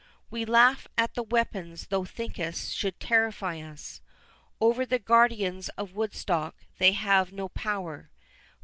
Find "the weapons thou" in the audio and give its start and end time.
1.13-2.05